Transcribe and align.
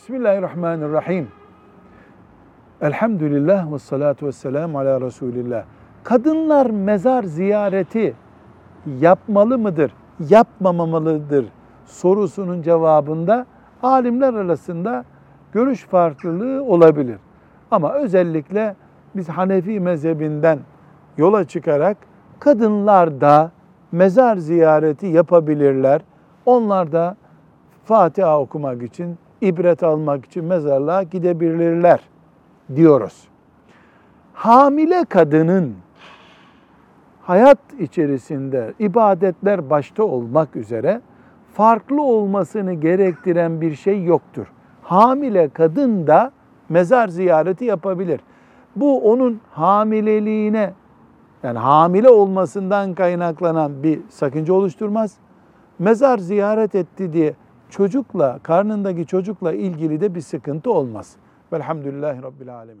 Bismillahirrahmanirrahim. 0.00 1.28
Elhamdülillah 2.80 3.72
ve 3.72 3.78
salatu 3.78 4.26
ve 4.26 4.32
selamu 4.32 4.78
ala 4.78 5.00
Resulillah. 5.00 5.64
Kadınlar 6.04 6.70
mezar 6.70 7.22
ziyareti 7.22 8.14
yapmalı 9.00 9.58
mıdır, 9.58 9.92
yapmamalıdır 10.28 11.46
sorusunun 11.86 12.62
cevabında 12.62 13.46
alimler 13.82 14.34
arasında 14.34 15.04
görüş 15.52 15.84
farklılığı 15.84 16.64
olabilir. 16.64 17.18
Ama 17.70 17.92
özellikle 17.92 18.76
biz 19.16 19.28
Hanefi 19.28 19.80
mezhebinden 19.80 20.58
yola 21.16 21.44
çıkarak 21.44 21.96
kadınlar 22.38 23.20
da 23.20 23.50
mezar 23.92 24.36
ziyareti 24.36 25.06
yapabilirler. 25.06 26.00
Onlar 26.46 26.92
da 26.92 27.16
Fatiha 27.84 28.40
okumak 28.40 28.82
için, 28.82 29.18
ibret 29.40 29.82
almak 29.82 30.24
için 30.24 30.44
mezarlığa 30.44 31.02
gidebilirler 31.02 32.00
diyoruz. 32.76 33.28
Hamile 34.34 35.04
kadının 35.04 35.74
hayat 37.22 37.58
içerisinde 37.78 38.74
ibadetler 38.78 39.70
başta 39.70 40.04
olmak 40.04 40.56
üzere 40.56 41.00
farklı 41.54 42.02
olmasını 42.02 42.72
gerektiren 42.72 43.60
bir 43.60 43.74
şey 43.74 44.04
yoktur. 44.04 44.46
Hamile 44.82 45.48
kadın 45.48 46.06
da 46.06 46.32
mezar 46.68 47.08
ziyareti 47.08 47.64
yapabilir. 47.64 48.20
Bu 48.76 49.12
onun 49.12 49.40
hamileliğine 49.50 50.72
yani 51.42 51.58
hamile 51.58 52.08
olmasından 52.08 52.94
kaynaklanan 52.94 53.82
bir 53.82 54.00
sakınca 54.08 54.54
oluşturmaz. 54.54 55.14
Mezar 55.78 56.18
ziyaret 56.18 56.74
etti 56.74 57.12
diye 57.12 57.34
çocukla, 57.70 58.38
karnındaki 58.42 59.06
çocukla 59.06 59.52
ilgili 59.52 60.00
de 60.00 60.14
bir 60.14 60.20
sıkıntı 60.20 60.72
olmaz. 60.72 61.16
Velhamdülillahi 61.52 62.22
Rabbil 62.22 62.54
Alemin. 62.56 62.78